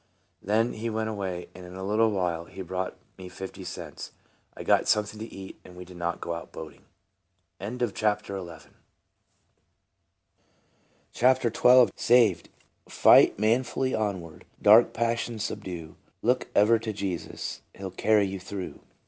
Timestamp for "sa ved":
11.95-12.49